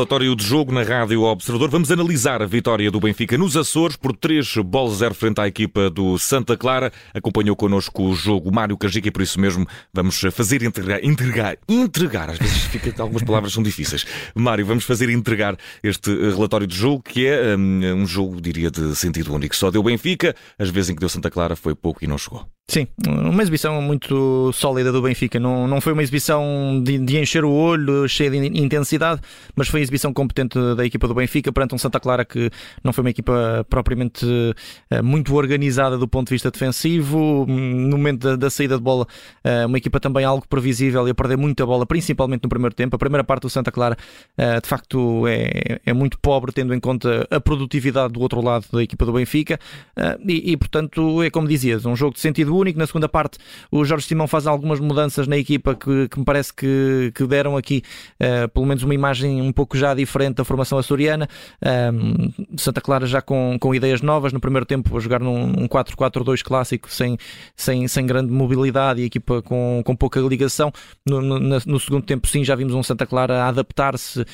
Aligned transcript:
Relatório 0.00 0.34
de 0.34 0.42
jogo 0.42 0.72
na 0.72 0.82
Rádio 0.82 1.24
Observador. 1.24 1.68
Vamos 1.68 1.90
analisar 1.90 2.40
a 2.40 2.46
vitória 2.46 2.90
do 2.90 2.98
Benfica 2.98 3.36
nos 3.36 3.54
Açores 3.54 3.96
por 3.96 4.16
3 4.16 4.56
bolas 4.64 4.96
0 4.96 5.14
frente 5.14 5.42
à 5.42 5.46
equipa 5.46 5.90
do 5.90 6.18
Santa 6.18 6.56
Clara. 6.56 6.90
Acompanhou 7.12 7.54
connosco 7.54 8.04
o 8.04 8.14
jogo 8.14 8.50
Mário 8.50 8.78
Cajica 8.78 9.08
e 9.08 9.10
por 9.10 9.20
isso 9.20 9.38
mesmo 9.38 9.66
vamos 9.92 10.18
fazer 10.32 10.62
entregar, 10.62 11.04
entregar, 11.04 11.58
entregar. 11.68 12.30
Às 12.30 12.38
vezes 12.38 12.62
fica, 12.62 13.02
algumas 13.02 13.22
palavras 13.22 13.52
são 13.52 13.62
difíceis. 13.62 14.06
Mário, 14.34 14.64
vamos 14.64 14.84
fazer 14.84 15.10
entregar 15.10 15.58
este 15.82 16.10
relatório 16.30 16.66
de 16.66 16.74
jogo 16.74 17.02
que 17.02 17.26
é 17.26 17.54
um, 17.54 18.00
um 18.00 18.06
jogo, 18.06 18.40
diria, 18.40 18.70
de 18.70 18.96
sentido 18.96 19.34
único. 19.34 19.54
Só 19.54 19.70
deu 19.70 19.82
Benfica, 19.82 20.34
as 20.58 20.70
vezes 20.70 20.88
em 20.88 20.94
que 20.94 21.00
deu 21.00 21.10
Santa 21.10 21.30
Clara 21.30 21.54
foi 21.54 21.74
pouco 21.74 22.02
e 22.02 22.06
não 22.06 22.16
chegou. 22.16 22.48
Sim, 22.70 22.86
uma 23.04 23.42
exibição 23.42 23.82
muito 23.82 24.52
sólida 24.52 24.92
do 24.92 25.02
Benfica. 25.02 25.40
Não, 25.40 25.66
não 25.66 25.80
foi 25.80 25.92
uma 25.92 26.04
exibição 26.04 26.80
de, 26.84 26.98
de, 26.98 27.18
encher 27.18 27.44
o 27.44 27.50
olho, 27.50 28.08
cheia 28.08 28.30
de 28.30 28.36
intensidade, 28.62 29.20
mas 29.56 29.66
foi 29.66 29.80
a 29.80 29.82
exibição 29.82 30.12
competente 30.12 30.56
da 30.76 30.86
equipa 30.86 31.08
do 31.08 31.14
Benfica 31.14 31.50
perante 31.50 31.74
um 31.74 31.78
Santa 31.78 31.98
Clara 31.98 32.24
que 32.24 32.48
não 32.84 32.92
foi 32.92 33.02
uma 33.02 33.10
equipa 33.10 33.66
propriamente 33.68 34.24
uh, 34.24 35.02
muito 35.02 35.34
organizada 35.34 35.98
do 35.98 36.06
ponto 36.06 36.28
de 36.28 36.34
vista 36.34 36.48
defensivo. 36.48 37.44
No 37.48 37.98
momento 37.98 38.20
da, 38.20 38.36
da 38.36 38.48
saída 38.48 38.76
de 38.76 38.84
bola, 38.84 39.04
uh, 39.44 39.66
uma 39.66 39.76
equipa 39.76 39.98
também 39.98 40.24
algo 40.24 40.46
previsível 40.48 41.08
e 41.08 41.10
a 41.10 41.14
perder 41.14 41.36
muita 41.36 41.66
bola, 41.66 41.84
principalmente 41.84 42.44
no 42.44 42.48
primeiro 42.48 42.72
tempo. 42.76 42.94
A 42.94 42.98
primeira 43.00 43.24
parte 43.24 43.42
do 43.42 43.50
Santa 43.50 43.72
Clara, 43.72 43.96
uh, 44.38 44.60
de 44.62 44.68
facto, 44.68 45.26
é, 45.26 45.80
é 45.84 45.92
muito 45.92 46.20
pobre, 46.20 46.52
tendo 46.52 46.72
em 46.72 46.78
conta 46.78 47.26
a 47.32 47.40
produtividade 47.40 48.12
do 48.12 48.20
outro 48.20 48.40
lado 48.40 48.66
da 48.72 48.80
equipa 48.80 49.04
do 49.04 49.12
Benfica. 49.12 49.58
E, 50.24 50.52
e, 50.52 50.56
portanto, 50.56 51.20
é 51.20 51.30
como 51.30 51.48
dizias, 51.48 51.84
um 51.84 51.96
jogo 51.96 52.14
de 52.14 52.20
sentido 52.20 52.59
único. 52.60 52.78
Na 52.78 52.86
segunda 52.86 53.08
parte, 53.08 53.38
o 53.70 53.84
Jorge 53.84 54.06
Simão 54.06 54.26
faz 54.26 54.46
algumas 54.46 54.80
mudanças 54.80 55.26
na 55.26 55.36
equipa 55.36 55.74
que, 55.74 56.08
que 56.08 56.18
me 56.18 56.24
parece 56.24 56.52
que, 56.52 57.12
que 57.14 57.26
deram 57.26 57.56
aqui 57.56 57.82
uh, 58.20 58.48
pelo 58.48 58.66
menos 58.66 58.82
uma 58.82 58.94
imagem 58.94 59.40
um 59.42 59.52
pouco 59.52 59.76
já 59.76 59.94
diferente 59.94 60.36
da 60.36 60.44
formação 60.44 60.78
açoriana. 60.78 61.28
Santa 62.56 62.80
Clara 62.80 63.06
já 63.06 63.20
com, 63.20 63.56
com 63.60 63.74
ideias 63.74 64.00
novas. 64.00 64.32
No 64.32 64.40
primeiro 64.40 64.66
tempo, 64.66 64.96
a 64.96 65.00
jogar 65.00 65.20
num 65.20 65.66
4-4-2 65.68 66.42
clássico, 66.42 66.90
sem, 66.90 67.16
sem, 67.56 67.86
sem 67.88 68.06
grande 68.06 68.32
mobilidade 68.32 69.00
e 69.00 69.04
equipa 69.04 69.42
com, 69.42 69.82
com 69.84 69.96
pouca 69.96 70.20
ligação. 70.20 70.72
No, 71.06 71.20
no, 71.20 71.38
no 71.38 71.80
segundo 71.80 72.04
tempo, 72.04 72.26
sim, 72.26 72.44
já 72.44 72.54
vimos 72.54 72.74
um 72.74 72.82
Santa 72.82 73.06
Clara 73.06 73.42
a 73.44 73.48
adaptar-se 73.48 74.20
uh, 74.20 74.26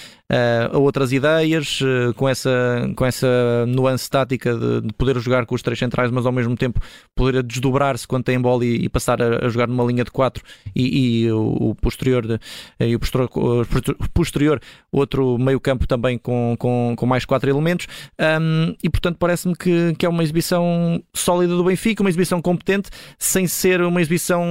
a 0.73 0.79
outras 0.79 1.13
ideias, 1.13 1.81
uh, 1.81 2.15
com, 2.15 2.29
essa, 2.29 2.51
com 2.97 3.05
essa 3.05 3.27
nuance 3.67 4.09
tática 4.09 4.55
de, 4.55 4.81
de, 4.83 4.93
poder 4.95 5.19
jogar 5.19 5.47
com 5.47 5.55
os 5.55 5.63
três 5.63 5.79
centrais, 5.79 6.11
mas 6.11 6.27
ao 6.27 6.33
mesmo 6.33 6.57
tempo 6.57 6.81
poder 7.15 7.43
desdobrar-se 7.43 8.07
quando 8.17 8.25
tem 8.25 8.41
bola 8.41 8.65
e, 8.65 8.85
e 8.85 8.89
passar 8.89 9.21
a, 9.21 9.47
a, 9.47 9.49
jogar 9.49 9.69
numa 9.69 9.85
linha 9.85 10.05
de 10.05 10.11
quatro 10.11 10.43
e, 10.75 11.25
e 11.25 11.31
o, 11.31 11.71
o, 11.71 11.75
posterior 11.75 12.27
de, 12.27 12.39
e 12.81 12.95
o 12.95 12.99
posterior, 12.99 13.31
o 13.31 14.09
posterior 14.13 14.61
outro 14.91 15.39
meio 15.39 15.61
campo 15.61 15.87
também 15.87 16.17
com, 16.17 16.57
com, 16.59 16.95
com 16.97 17.07
mais 17.07 17.25
quatro 17.25 17.51
elementos 17.51 17.87
um, 18.19 18.75
e 18.83 18.89
portanto 18.89 19.17
parece-me 19.19 19.55
que, 19.55 19.95
que 19.99 20.07
é 20.07 20.09
uma 20.09 20.23
exibição 20.23 21.03
sólida 21.15 21.55
do 21.55 21.65
Benfica, 21.65 22.03
uma 22.03 22.09
exibição 22.09 22.41
competente 22.41 22.89
sem 23.19 23.47
ser 23.47 23.83
uma 23.83 24.01
exibição 24.01 24.45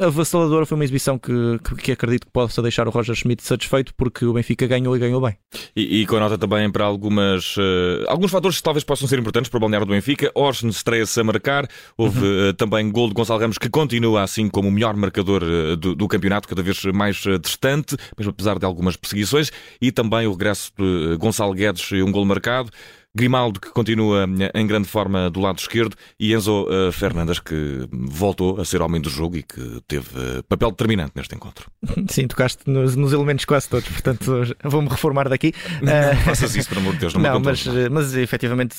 avassaladora, 0.00 0.66
foi 0.66 0.76
uma 0.76 0.84
exibição 0.84 1.18
que, 1.18 1.32
que, 1.64 1.74
que 1.76 1.92
acredito 1.92 2.26
que 2.26 2.32
possa 2.32 2.60
deixar 2.60 2.88
o 2.88 2.90
Roger 2.90 3.14
Schmidt 3.14 3.42
satisfeito 3.42 3.94
porque 3.96 4.24
o 4.24 4.32
Benfica 4.32 4.66
ganhou 4.66 4.96
e 4.96 4.98
ganhou 4.98 5.20
bem. 5.20 5.36
E, 5.76 6.00
e 6.02 6.06
com 6.06 6.16
a 6.16 6.20
nota 6.20 6.36
também 6.36 6.70
para 6.70 6.84
algumas, 6.84 7.56
uh, 7.56 8.04
alguns 8.08 8.30
fatores 8.30 8.56
que 8.56 8.62
talvez 8.62 8.82
possam 8.82 9.06
ser 9.06 9.18
importantes 9.18 9.48
para 9.48 9.58
o 9.58 9.60
balneário 9.60 9.86
do 9.86 9.92
Benfica, 9.92 10.30
Orson 10.34 10.68
estreia-se 10.68 11.20
a 11.20 11.24
marcar, 11.24 11.68
houve 11.96 12.24
uhum. 12.24 12.50
uh, 12.50 12.54
também 12.54 12.90
gol 12.90 13.03
gol 13.04 13.08
de 13.08 13.14
Gonçalo 13.14 13.40
Ramos, 13.40 13.58
que 13.58 13.68
continua 13.68 14.22
assim 14.22 14.48
como 14.48 14.68
o 14.68 14.72
melhor 14.72 14.96
marcador 14.96 15.42
eh, 15.42 15.76
do, 15.76 15.94
do 15.94 16.08
campeonato, 16.08 16.48
cada 16.48 16.62
vez 16.62 16.82
mais 16.84 17.24
eh, 17.26 17.38
distante, 17.38 17.96
mesmo 18.16 18.30
apesar 18.30 18.58
de 18.58 18.64
algumas 18.64 18.96
perseguições, 18.96 19.50
e 19.80 19.92
também 19.92 20.26
o 20.26 20.32
regresso 20.32 20.72
de 20.78 21.12
eh, 21.12 21.16
Gonçalo 21.16 21.52
Guedes 21.52 21.90
e 21.90 22.02
um 22.02 22.10
gol 22.10 22.24
marcado. 22.24 22.70
Grimaldo, 23.14 23.60
que 23.60 23.70
continua 23.70 24.26
em 24.54 24.66
grande 24.66 24.88
forma 24.88 25.30
do 25.30 25.40
lado 25.40 25.58
esquerdo, 25.58 25.94
e 26.18 26.34
Enzo 26.34 26.66
uh, 26.66 26.90
Fernandes, 26.90 27.38
que 27.38 27.88
voltou 27.92 28.60
a 28.60 28.64
ser 28.64 28.82
homem 28.82 29.00
do 29.00 29.08
jogo 29.08 29.36
e 29.36 29.42
que 29.44 29.80
teve 29.86 30.08
uh, 30.18 30.42
papel 30.48 30.70
determinante 30.72 31.12
neste 31.14 31.32
encontro. 31.34 31.70
Sim, 32.10 32.26
tocaste 32.26 32.68
nos, 32.68 32.96
nos 32.96 33.12
elementos 33.12 33.44
quase 33.44 33.68
todos, 33.68 33.88
portanto 33.88 34.42
vou-me 34.64 34.88
reformar 34.88 35.28
daqui. 35.28 35.52
Não, 35.80 35.92
uh... 35.92 36.16
faças 36.24 36.56
isso, 36.56 36.68
por 36.68 36.78
amor 36.78 36.94
de 36.94 37.00
Deus, 37.00 37.14
não, 37.14 37.22
não 37.34 37.40
mas, 37.40 37.64
mas 37.90 38.16
efetivamente 38.16 38.74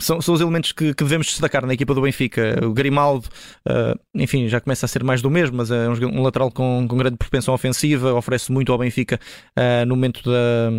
são, 0.00 0.20
são 0.20 0.34
os 0.34 0.40
elementos 0.40 0.72
que, 0.72 0.92
que, 0.92 1.04
devemos 1.04 1.28
destacar 1.28 1.64
na 1.64 1.74
equipa 1.74 1.94
do 1.94 2.02
Benfica. 2.02 2.58
O 2.64 2.72
Grimaldo, 2.72 3.28
enfim, 4.14 4.48
já 4.48 4.60
começa 4.60 4.86
a 4.86 4.88
ser 4.88 5.04
mais 5.04 5.22
do 5.22 5.30
mesmo, 5.30 5.56
mas 5.56 5.70
é 5.70 5.88
um, 5.88 6.18
um 6.18 6.22
lateral 6.22 6.50
com, 6.50 6.86
com, 6.88 6.96
grande 6.96 7.16
propensão 7.16 7.54
ofensiva, 7.54 8.14
oferece 8.14 8.50
muito 8.50 8.72
ao 8.72 8.78
Benfica 8.78 9.18
no 9.86 9.94
momento 9.94 10.22
da, 10.24 10.70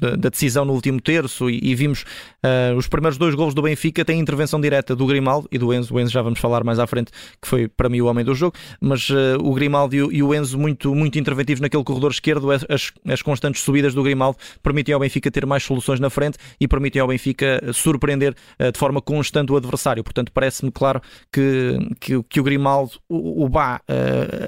da, 0.00 0.16
da, 0.16 0.28
decisão 0.28 0.64
no 0.64 0.72
último 0.72 1.00
terço 1.00 1.48
e, 1.48 1.60
e 1.62 1.74
vimos 1.74 2.04
Uh, 2.44 2.76
os 2.76 2.88
primeiros 2.88 3.18
dois 3.18 3.34
golos 3.34 3.54
do 3.54 3.62
Benfica 3.62 4.04
têm 4.04 4.18
intervenção 4.18 4.60
direta 4.60 4.96
do 4.96 5.06
Grimaldo 5.06 5.48
e 5.52 5.58
do 5.58 5.72
Enzo. 5.72 5.94
O 5.94 6.00
Enzo 6.00 6.12
já 6.12 6.22
vamos 6.22 6.38
falar 6.38 6.64
mais 6.64 6.78
à 6.78 6.86
frente, 6.86 7.12
que 7.40 7.46
foi 7.46 7.68
para 7.68 7.88
mim 7.88 8.00
o 8.00 8.06
homem 8.06 8.24
do 8.24 8.34
jogo, 8.34 8.56
mas 8.80 9.08
uh, 9.10 9.38
o 9.40 9.52
Grimaldo 9.54 9.94
e 9.94 10.22
o, 10.22 10.34
Enzo 10.34 10.58
muito, 10.58 10.94
muito 10.94 11.18
interventivos 11.18 11.60
naquele 11.60 11.84
corredor 11.84 12.10
esquerdo. 12.10 12.50
As, 12.50 12.92
as 13.06 13.22
constantes 13.22 13.62
subidas 13.62 13.94
do 13.94 14.02
Grimaldo 14.02 14.38
permitem 14.62 14.94
ao 14.94 15.00
Benfica 15.00 15.30
ter 15.30 15.44
mais 15.44 15.62
soluções 15.62 16.00
na 16.00 16.08
frente 16.08 16.38
e 16.58 16.66
permitem 16.66 17.02
ao 17.02 17.08
Benfica 17.08 17.60
surpreender 17.72 18.34
uh, 18.58 18.72
de 18.72 18.78
forma 18.78 19.02
constante 19.02 19.52
o 19.52 19.56
adversário. 19.56 20.02
Portanto, 20.02 20.32
parece-me 20.32 20.70
claro 20.70 21.00
que, 21.32 21.78
que, 22.00 22.22
que, 22.22 22.40
o 22.40 22.42
Grimaldo, 22.42 22.92
o, 23.08 23.44
o 23.44 23.48
Bá, 23.48 23.80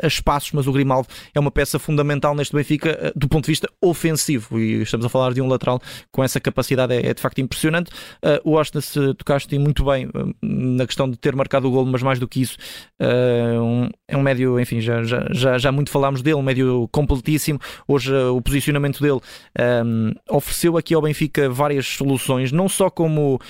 a 0.03 0.07
espaços, 0.07 0.53
mas 0.53 0.67
o 0.67 0.73
Grimaldo 0.73 1.09
é 1.35 1.41
uma 1.41 1.51
peça 1.51 1.79
fundamental 1.79 2.35
neste 2.35 2.55
Benfica 2.55 3.13
do 3.15 3.29
ponto 3.29 3.45
de 3.45 3.53
vista 3.53 3.69
ofensivo. 3.81 4.59
E 4.59 4.83
estamos 4.83 5.05
a 5.05 5.09
falar 5.09 5.33
de 5.33 5.41
um 5.41 5.49
lateral 5.49 5.81
com 6.11 6.23
essa 6.23 6.41
capacidade, 6.41 6.95
é, 6.95 7.09
é 7.09 7.15
de 7.15 7.21
facto 7.21 7.41
impressionante. 7.41 7.82
Uh, 7.91 8.51
o 8.51 8.59
Austin 8.59 8.81
se 8.81 9.15
tocaste 9.15 9.59
muito 9.59 9.85
bem 9.85 10.07
uh, 10.07 10.35
na 10.43 10.87
questão 10.87 11.11
de 11.11 11.17
ter 11.17 11.35
marcado 11.35 11.69
o 11.69 11.71
gol, 11.71 11.85
mas 11.85 12.03
mais 12.03 12.19
do 12.19 12.29
que 12.29 12.41
isso, 12.41 12.57
uh, 13.01 13.63
um, 13.63 13.89
é 14.09 14.17
um 14.17 14.23
médio, 14.23 14.59
enfim, 14.59 14.81
já, 14.81 15.03
já, 15.03 15.27
já, 15.31 15.59
já 15.59 15.73
muito 15.73 15.91
falámos 15.91 16.23
dele, 16.23 16.37
um 16.37 16.43
médio 16.43 16.89
completíssimo. 16.93 17.59
Hoje 17.87 18.15
o 18.15 18.41
posicionamento 18.41 19.01
dele 19.03 19.21
um, 19.85 20.13
ofereceu 20.31 20.77
aqui 20.77 20.95
ao 20.95 21.03
Benfica 21.03 21.49
várias 21.51 21.87
soluções, 21.87 22.53
não 22.53 22.69
só 22.69 22.89
como 22.89 23.41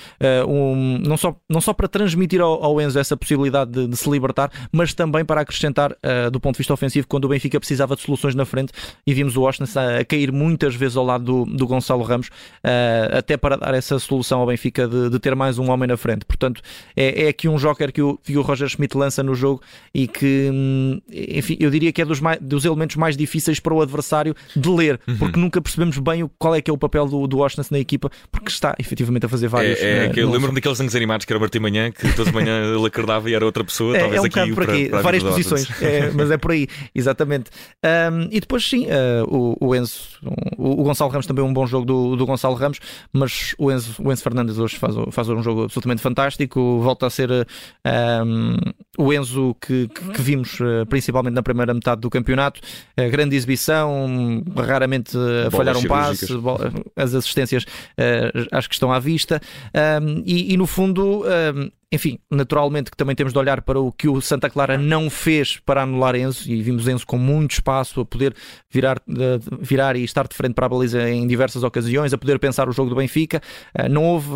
um, 0.47 0.97
não, 0.99 1.17
só, 1.17 1.35
não 1.49 1.61
só 1.61 1.73
para 1.73 1.87
transmitir 1.87 2.41
ao, 2.41 2.63
ao 2.63 2.81
Enzo 2.81 2.99
essa 2.99 3.15
possibilidade 3.15 3.71
de, 3.71 3.87
de, 3.87 3.97
se 3.97 4.09
libertar, 4.09 4.51
mas 4.71 4.93
também 4.93 5.23
para 5.25 5.41
acrescentar 5.41 5.95
do 6.31 6.39
ponto 6.39 6.55
de 6.55 6.59
vista 6.59 6.73
ofensivo 6.73 7.07
quando 7.07 7.25
o 7.25 7.27
Benfica 7.27 7.59
precisava 7.59 7.95
de 7.95 8.01
soluções 8.01 8.35
na 8.35 8.45
frente 8.45 8.71
e 9.05 9.13
vimos 9.13 9.35
o 9.37 9.45
Austin 9.45 9.63
a, 9.75 9.99
a 9.99 10.05
cair 10.05 10.31
muitas 10.31 10.75
vezes 10.75 10.97
ao 10.97 11.05
lado 11.05 11.23
do, 11.23 11.45
do 11.45 11.67
Gonçalo 11.67 12.03
Ramos, 12.03 12.29
até 13.11 13.37
para 13.37 13.57
dar 13.57 13.73
essa 13.73 13.99
solução 13.99 14.22
solução 14.23 14.39
ao 14.39 14.47
Benfica 14.47 14.87
de, 14.87 15.09
de, 15.09 15.19
ter 15.19 15.35
mais 15.35 15.59
um 15.59 15.69
homem 15.69 15.87
na 15.87 15.97
frente. 15.97 16.25
Portanto, 16.25 16.61
é, 16.95 17.25
é 17.25 17.27
aqui 17.27 17.47
um 17.47 17.57
joker 17.57 17.91
que 17.91 18.01
o, 18.01 18.17
que 18.17 18.37
o 18.37 18.41
Roger 18.41 18.67
Schmidt 18.67 18.97
lança 18.97 19.21
no 19.21 19.35
jogo 19.35 19.61
e 19.93 20.07
que, 20.07 20.49
hum, 20.51 21.01
enfim, 21.11 21.57
eu 21.59 21.69
diria 21.69 21.91
que 21.91 22.01
é 22.01 22.05
dos, 22.05 22.19
mais, 22.19 22.39
dos 22.41 22.65
elementos 22.65 22.95
mais 22.95 23.15
difíceis 23.15 23.59
para 23.59 23.73
o 23.73 23.81
adversário 23.81 24.35
de 24.55 24.69
ler, 24.69 24.99
uhum. 25.07 25.17
porque 25.17 25.39
nunca 25.39 25.61
percebemos 25.61 25.97
bem 25.99 26.23
o, 26.23 26.29
qual 26.39 26.55
é 26.55 26.61
que 26.61 26.71
é 26.71 26.73
o 26.73 26.77
papel 26.77 27.05
do, 27.05 27.27
do 27.27 27.37
Washington 27.37 27.63
na 27.71 27.79
equipa, 27.79 28.09
porque 28.31 28.49
está 28.49 28.73
efetivamente 28.79 29.25
a 29.25 29.29
fazer 29.29 29.47
vários. 29.47 29.79
É, 29.79 30.05
é 30.05 30.09
que 30.09 30.19
eu 30.19 30.29
lembro-me 30.29 30.55
daqueles 30.55 30.77
desenhos 30.77 30.95
animados 30.95 31.25
que 31.25 31.33
era 31.33 31.37
o 31.37 31.41
Martim 31.41 31.59
Manhã, 31.59 31.91
que 31.91 32.15
toda 32.15 32.31
manhã 32.31 32.73
ele 32.73 32.87
acordava 32.87 33.29
e 33.29 33.33
era 33.33 33.45
outra 33.45 33.63
pessoa, 33.63 33.95
é, 33.95 33.99
talvez 33.99 34.19
é 34.19 34.21
um 34.21 34.25
aqui. 34.25 34.53
Por 34.53 34.63
aqui, 34.63 34.83
para, 34.85 34.89
para 34.89 35.01
várias 35.01 35.23
posições, 35.23 35.81
é, 35.81 36.11
mas 36.11 36.31
é 36.31 36.37
por 36.37 36.51
aí, 36.51 36.67
exatamente. 36.95 37.49
Um, 37.83 38.27
e 38.31 38.39
depois, 38.39 38.67
sim, 38.67 38.85
uh, 38.85 39.25
o, 39.59 39.67
o 39.67 39.75
Enzo, 39.75 40.01
o, 40.57 40.81
o, 40.81 40.83
Gonçalo 40.83 41.09
Ramos 41.11 41.25
também 41.25 41.43
é 41.43 41.47
um 41.47 41.53
bom 41.53 41.65
jogo 41.65 41.85
do, 41.85 42.15
do 42.15 42.25
Gonçalo 42.25 42.55
Ramos, 42.55 42.79
mas 43.11 43.55
o 43.57 43.71
Enzo, 43.71 43.95
o 43.99 44.11
Enzo 44.11 44.12
Fernandes 44.21 44.57
hoje 44.57 44.77
faz, 44.77 44.95
faz 45.11 45.29
um 45.29 45.41
jogo 45.41 45.63
absolutamente 45.63 46.01
fantástico. 46.01 46.79
Volta 46.81 47.07
a 47.07 47.09
ser 47.09 47.29
um, 47.85 48.57
o 48.97 49.11
Enzo 49.11 49.55
que, 49.59 49.87
que, 49.87 50.21
vimos 50.21 50.59
uh, 50.59 50.85
principalmente 50.87 51.33
na 51.33 51.43
primeira 51.43 51.73
metade 51.73 52.01
do 52.01 52.09
campeonato. 52.09 52.59
Uh, 52.99 53.09
grande 53.09 53.35
exibição, 53.35 54.43
raramente 54.55 55.17
a 55.47 55.49
falhar 55.49 55.77
um 55.77 55.83
passe, 55.83 56.27
as 56.95 57.15
assistências 57.15 57.63
uh, 57.63 58.47
acho 58.51 58.69
que 58.69 58.75
estão 58.75 58.91
à 58.91 58.99
vista. 58.99 59.41
E, 60.25 60.53
e, 60.53 60.57
no 60.57 60.67
fundo, 60.67 61.23
enfim, 61.91 62.19
naturalmente 62.29 62.89
que 62.91 62.97
também 62.97 63.15
temos 63.15 63.33
de 63.33 63.39
olhar 63.39 63.61
para 63.61 63.79
o 63.79 63.91
que 63.91 64.07
o 64.07 64.21
Santa 64.21 64.49
Clara 64.49 64.77
não 64.77 65.09
fez 65.09 65.57
para 65.57 65.83
anular 65.83 66.15
Enzo 66.15 66.49
e 66.49 66.61
vimos 66.61 66.87
Enzo 66.87 67.05
com 67.05 67.17
muito 67.17 67.51
espaço 67.51 68.01
a 68.01 68.05
poder 68.05 68.35
virar, 68.69 69.01
virar 69.59 69.95
e 69.95 70.03
estar 70.03 70.27
de 70.27 70.35
frente 70.35 70.53
para 70.53 70.65
a 70.65 70.69
baliza 70.69 71.09
em 71.09 71.27
diversas 71.27 71.63
ocasiões, 71.63 72.13
a 72.13 72.17
poder 72.17 72.39
pensar 72.39 72.67
o 72.67 72.71
jogo 72.71 72.89
do 72.89 72.95
Benfica. 72.95 73.41
Não 73.89 74.03
houve, 74.03 74.29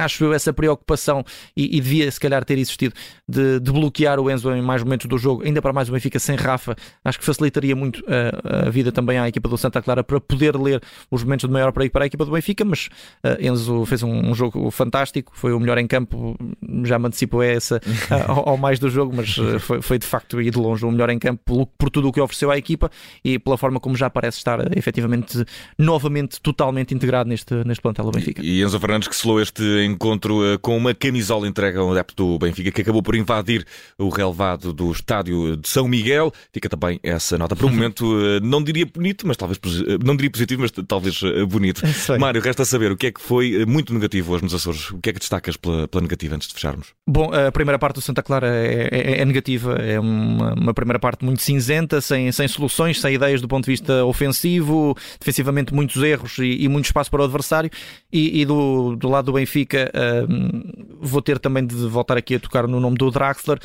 acho 0.00 0.24
eu, 0.24 0.32
essa 0.32 0.52
preocupação 0.52 1.24
e, 1.56 1.76
e 1.76 1.80
devia 1.80 2.10
se 2.10 2.20
calhar 2.20 2.44
ter 2.44 2.58
existido 2.58 2.94
de, 3.28 3.60
de 3.60 3.70
bloquear 3.82 4.20
o 4.20 4.30
Enzo 4.30 4.52
em 4.52 4.62
mais 4.62 4.82
momentos 4.82 5.06
do 5.06 5.18
jogo, 5.18 5.42
ainda 5.44 5.60
para 5.60 5.72
mais 5.72 5.88
o 5.88 5.92
Benfica 5.92 6.18
sem 6.18 6.36
Rafa, 6.36 6.76
acho 7.04 7.18
que 7.18 7.24
facilitaria 7.24 7.74
muito 7.74 8.04
a, 8.06 8.66
a 8.66 8.70
vida 8.70 8.92
também 8.92 9.18
à 9.18 9.28
equipa 9.28 9.48
do 9.48 9.58
Santa 9.58 9.82
Clara 9.82 10.04
para 10.04 10.20
poder 10.20 10.56
ler 10.56 10.80
os 11.10 11.24
momentos 11.24 11.48
de 11.48 11.52
maior 11.52 11.72
perigo 11.72 11.92
para 11.92 12.04
a 12.04 12.06
equipa 12.06 12.24
do 12.24 12.30
Benfica, 12.30 12.64
mas 12.64 12.88
uh, 13.24 13.40
Enzo 13.40 13.84
fez 13.86 14.02
um, 14.02 14.30
um, 14.30 14.34
jogo 14.34 14.70
fantástico, 14.70 15.32
foi 15.34 15.52
o 15.52 15.58
melhor 15.58 15.78
em 15.78 15.86
campo, 15.86 16.36
já 16.84 16.98
me 16.98 17.06
antecipo 17.06 17.42
essa 17.42 17.76
uh, 18.10 18.30
ao, 18.30 18.48
ao, 18.50 18.56
mais 18.56 18.78
do 18.78 18.88
jogo, 18.88 19.14
mas 19.16 19.36
uh, 19.38 19.58
foi, 19.58 19.82
foi, 19.82 19.98
de 19.98 20.06
facto 20.06 20.40
e 20.40 20.50
de 20.50 20.58
longe 20.58 20.84
o 20.84 20.90
melhor 20.90 21.10
em 21.10 21.18
campo 21.18 21.42
por, 21.44 21.66
por, 21.78 21.90
tudo 21.90 22.08
o 22.08 22.12
que 22.12 22.20
ofereceu 22.20 22.50
à 22.50 22.56
equipa 22.56 22.90
e 23.24 23.38
pela 23.38 23.58
forma 23.58 23.80
como 23.80 23.96
já 23.96 24.08
parece 24.08 24.38
estar 24.38 24.76
efetivamente 24.76 25.44
novamente 25.76 26.40
totalmente 26.40 26.94
integrado 26.94 27.28
neste, 27.28 27.52
neste 27.64 27.82
plantel 27.82 28.04
do 28.04 28.12
Benfica. 28.12 28.42
E, 28.42 28.60
e 28.60 28.62
Enzo 28.62 28.78
Fernandes 28.78 29.08
que 29.08 29.16
selou 29.16 29.40
este 29.40 29.62
encontro 29.84 30.58
com 30.60 30.76
uma 30.76 30.94
camisola 30.94 31.48
entregue 31.48 31.78
a 31.78 31.84
um 31.84 31.90
adepto 31.90 32.14
do 32.14 32.38
Benfica 32.38 32.70
que 32.70 32.82
acabou 32.82 33.02
por 33.02 33.16
invadir 33.16 33.66
o 33.98 34.08
relevado 34.08 34.72
do 34.72 34.90
estádio 34.90 35.56
de 35.56 35.68
São 35.68 35.88
Miguel. 35.88 36.32
Fica 36.52 36.68
também 36.68 36.98
essa 37.02 37.38
nota. 37.38 37.56
Por 37.56 37.66
um 37.66 37.70
momento, 37.70 38.04
não 38.42 38.62
diria 38.62 38.86
bonito, 38.86 39.26
mas 39.26 39.36
talvez 39.36 39.58
não 40.04 40.16
diria 40.16 40.30
positivo, 40.30 40.62
mas 40.62 40.70
talvez 40.86 41.20
bonito. 41.48 41.82
Mário, 42.18 42.40
resta 42.40 42.64
saber 42.64 42.92
o 42.92 42.96
que 42.96 43.08
é 43.08 43.12
que 43.12 43.20
foi 43.20 43.64
muito 43.66 43.92
negativo 43.92 44.32
hoje 44.32 44.44
nos 44.44 44.54
Açores. 44.54 44.90
O 44.90 44.98
que 44.98 45.10
é 45.10 45.12
que 45.12 45.18
destacas 45.18 45.56
pela, 45.56 45.88
pela 45.88 46.02
negativa 46.02 46.34
antes 46.34 46.48
de 46.48 46.54
fecharmos? 46.54 46.88
Bom, 47.06 47.30
a 47.32 47.50
primeira 47.50 47.78
parte 47.78 47.96
do 47.96 48.00
Santa 48.00 48.22
Clara 48.22 48.48
é, 48.48 48.88
é, 48.90 49.20
é 49.20 49.24
negativa. 49.24 49.74
É 49.74 49.98
uma, 49.98 50.54
uma, 50.54 50.74
primeira 50.74 50.98
parte 50.98 51.24
muito 51.24 51.42
cinzenta, 51.42 52.00
sem, 52.00 52.30
sem 52.32 52.46
soluções, 52.48 53.00
sem 53.00 53.14
ideias 53.14 53.40
do 53.40 53.48
ponto 53.48 53.64
de 53.64 53.70
vista 53.70 54.04
ofensivo, 54.04 54.96
defensivamente 55.18 55.74
muitos 55.74 56.02
erros 56.02 56.38
e, 56.38 56.64
e 56.64 56.68
muito 56.68 56.86
espaço 56.86 57.10
para 57.10 57.22
o 57.22 57.24
adversário. 57.24 57.70
E, 58.12 58.40
e 58.40 58.44
do, 58.44 58.96
do 58.96 59.08
lado 59.08 59.26
do 59.26 59.32
Benfica, 59.32 59.90
uh, 59.94 60.96
vou 61.00 61.22
ter 61.22 61.38
também 61.38 61.66
de 61.66 61.74
voltar 61.74 62.16
aqui 62.16 62.34
a 62.34 62.40
tocar 62.40 62.66
no 62.66 62.80
nome 62.80 62.96
do 62.96 63.10
Draxler. 63.10 63.58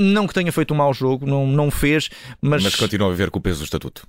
Não 0.00 0.26
que 0.26 0.34
tenha 0.34 0.50
feito 0.50 0.74
um 0.74 0.76
mau 0.76 0.92
jogo, 0.92 1.24
não, 1.24 1.46
não 1.46 1.70
fez, 1.70 2.08
mas. 2.42 2.62
Mas 2.62 2.74
continua 2.74 3.08
a 3.08 3.10
viver 3.10 3.30
com 3.30 3.38
o 3.38 3.42
peso 3.42 3.60
do 3.60 3.64
estatuto. 3.64 4.06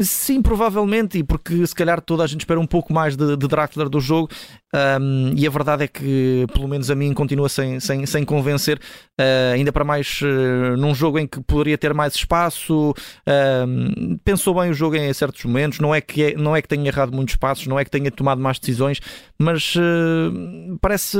Sim, 0.00 0.42
provavelmente, 0.42 1.18
e 1.18 1.22
porque 1.22 1.64
se 1.64 1.74
calhar 1.74 2.00
toda 2.00 2.24
a 2.24 2.26
gente 2.26 2.40
espera 2.40 2.58
um 2.58 2.66
pouco 2.66 2.92
mais 2.92 3.16
de, 3.16 3.36
de 3.36 3.46
Draxler 3.46 3.88
do 3.88 4.00
jogo, 4.00 4.28
um, 4.74 5.32
e 5.36 5.46
a 5.46 5.50
verdade 5.50 5.84
é 5.84 5.88
que, 5.88 6.46
pelo 6.52 6.66
menos 6.66 6.90
a 6.90 6.96
mim, 6.96 7.14
continua 7.14 7.48
sem, 7.48 7.78
sem, 7.78 8.04
sem 8.06 8.24
convencer, 8.24 8.78
uh, 9.20 9.54
ainda 9.54 9.72
para 9.72 9.84
mais 9.84 10.20
uh, 10.20 10.76
num 10.76 10.92
jogo 10.92 11.20
em 11.20 11.28
que 11.28 11.40
poderia 11.40 11.78
ter 11.78 11.94
mais 11.94 12.16
espaço. 12.16 12.90
Uh, 12.90 14.18
pensou 14.24 14.54
bem 14.54 14.70
o 14.70 14.74
jogo 14.74 14.96
em 14.96 15.12
certos 15.12 15.44
momentos, 15.44 15.78
não 15.78 15.94
é, 15.94 16.00
que 16.00 16.24
é, 16.24 16.34
não 16.34 16.56
é 16.56 16.60
que 16.60 16.66
tenha 16.66 16.88
errado 16.88 17.12
muitos 17.12 17.36
passos, 17.36 17.68
não 17.68 17.78
é 17.78 17.84
que 17.84 17.90
tenha 17.90 18.10
tomado 18.10 18.40
más 18.40 18.58
decisões, 18.58 19.00
mas 19.38 19.74
ah, 19.76 20.76
parece 20.80 21.18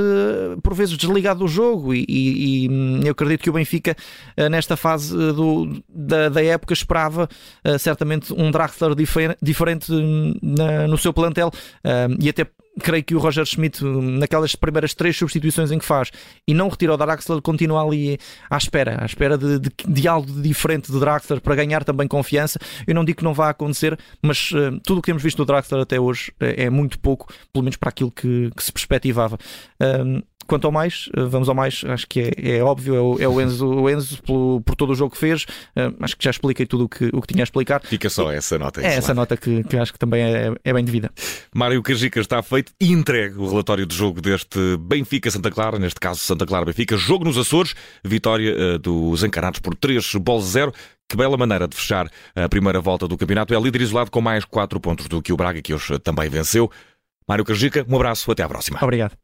por 0.62 0.74
vezes 0.74 0.96
desligado 0.96 1.40
do 1.40 1.48
jogo. 1.48 1.94
E, 1.94 2.04
e, 2.08 2.66
e 2.66 3.06
eu 3.06 3.12
acredito 3.12 3.42
que 3.42 3.50
o 3.50 3.52
Benfica, 3.52 3.94
nesta 4.50 4.76
fase 4.76 5.14
do, 5.16 5.82
da, 5.88 6.28
da 6.28 6.42
época, 6.42 6.72
esperava 6.72 7.28
certamente 7.78 8.32
um 8.32 8.50
Draxler 8.50 8.94
difer 8.94 9.36
diferente 9.42 9.92
na, 10.42 10.86
no 10.86 10.96
seu 10.98 11.12
plantel 11.12 11.50
e 12.20 12.28
até 12.28 12.46
creio 12.80 13.04
que 13.04 13.14
o 13.14 13.18
Roger 13.18 13.44
Schmidt, 13.44 13.84
naquelas 13.84 14.54
primeiras 14.54 14.94
três 14.94 15.16
substituições 15.16 15.70
em 15.70 15.78
que 15.78 15.84
faz 15.84 16.10
e 16.46 16.54
não 16.54 16.68
retira 16.68 16.94
o 16.94 16.96
Draxler, 16.96 17.40
continua 17.40 17.82
ali 17.82 18.18
à 18.50 18.56
espera, 18.56 19.02
à 19.02 19.06
espera 19.06 19.38
de, 19.38 19.58
de, 19.58 19.70
de 19.86 20.08
algo 20.08 20.30
diferente 20.42 20.90
do 20.90 21.00
Draxler 21.00 21.40
para 21.40 21.54
ganhar 21.54 21.84
também 21.84 22.08
confiança. 22.08 22.58
Eu 22.86 22.94
não 22.94 23.04
digo 23.04 23.18
que 23.18 23.24
não 23.24 23.34
vá 23.34 23.50
acontecer, 23.50 23.98
mas 24.22 24.50
uh, 24.52 24.78
tudo 24.84 24.98
o 24.98 25.02
que 25.02 25.06
temos 25.06 25.22
visto 25.22 25.38
do 25.38 25.44
Draxler 25.44 25.80
até 25.80 26.00
hoje 26.00 26.32
é, 26.40 26.64
é 26.64 26.70
muito 26.70 26.98
pouco, 26.98 27.32
pelo 27.52 27.62
menos 27.62 27.76
para 27.76 27.88
aquilo 27.88 28.10
que, 28.10 28.50
que 28.56 28.62
se 28.62 28.72
perspectivava. 28.72 29.38
Quanto 30.46 30.66
ao 30.66 30.72
mais, 30.72 31.08
eh, 31.16 31.24
vamos 31.24 31.48
ao 31.48 31.54
mais, 31.54 31.82
acho 31.86 32.06
que 32.06 32.20
é, 32.20 32.56
é 32.56 32.62
óbvio, 32.62 32.94
é 32.94 33.00
o, 33.00 33.22
é 33.22 33.28
o 33.28 33.40
Enzo, 33.40 33.66
o 33.66 33.90
Enzo 33.90 34.22
por, 34.22 34.60
por, 34.62 34.76
todo 34.76 34.90
o 34.90 34.94
jogo 34.94 35.12
que 35.12 35.18
fez, 35.18 35.44
uh, 35.76 35.94
acho 36.00 36.16
que 36.16 36.24
já 36.24 36.30
expliquei 36.30 36.66
tudo 36.66 36.84
o 36.84 36.88
que, 36.88 37.10
o 37.12 37.20
que 37.20 37.28
tinha 37.28 37.42
a 37.42 37.44
explicar. 37.44 37.80
Fica 37.84 38.10
só 38.10 38.30
essa 38.30 38.58
nota. 38.58 38.80
É 38.80 38.96
essa 38.96 39.14
nota 39.14 39.36
que, 39.36 39.64
que, 39.64 39.76
acho 39.76 39.92
que 39.92 39.98
também 39.98 40.22
é, 40.22 40.52
é 40.62 40.72
bem 40.72 40.84
devida. 40.84 41.10
Mário 41.54 41.82
Cajica 41.82 42.20
está 42.20 42.42
feito 42.42 42.72
e 42.80 42.92
entregue 42.92 43.38
o 43.38 43.48
relatório 43.48 43.86
de 43.86 43.94
jogo 43.94 44.20
deste 44.20 44.76
Benfica-Santa 44.78 45.50
Clara, 45.50 45.78
neste 45.78 46.00
caso 46.00 46.20
Santa 46.20 46.46
Clara-Benfica, 46.46 46.96
jogo 46.96 47.24
nos 47.24 47.38
Açores, 47.38 47.74
vitória 48.04 48.54
uh, 48.54 48.78
dos 48.78 49.22
encarados 49.22 49.60
por 49.60 49.74
3 49.74 50.14
bolas 50.16 50.44
0. 50.44 50.72
Que 51.06 51.18
bela 51.18 51.36
maneira 51.36 51.68
de 51.68 51.76
fechar 51.76 52.10
a 52.34 52.48
primeira 52.48 52.80
volta 52.80 53.06
do 53.06 53.18
campeonato. 53.18 53.54
É 53.54 53.60
líder 53.60 53.82
isolado 53.82 54.10
com 54.10 54.22
mais 54.22 54.42
4 54.46 54.80
pontos 54.80 55.06
do 55.06 55.20
que 55.20 55.34
o 55.34 55.36
Braga, 55.36 55.60
que 55.60 55.74
hoje 55.74 55.98
também 55.98 56.30
venceu. 56.30 56.70
Mário 57.28 57.44
Cajica, 57.44 57.84
um 57.88 57.96
abraço, 57.96 58.30
até 58.30 58.42
à 58.42 58.48
próxima. 58.48 58.78
Obrigado. 58.82 59.16